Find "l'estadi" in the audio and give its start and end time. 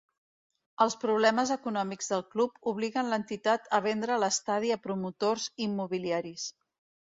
4.27-4.75